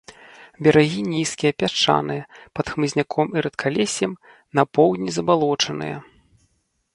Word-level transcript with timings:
Берагі 0.67 1.01
нізкія, 1.15 1.51
пясчаныя, 1.63 2.23
пад 2.59 2.65
хмызняком 2.75 3.27
і 3.37 3.45
рэдкалессем, 3.47 4.11
на 4.61 4.67
поўдні 4.79 5.09
забалочаныя. 5.19 5.97